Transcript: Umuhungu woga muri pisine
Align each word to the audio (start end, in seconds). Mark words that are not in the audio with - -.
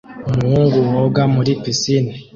Umuhungu 0.31 0.77
woga 0.93 1.23
muri 1.35 1.51
pisine 1.61 2.11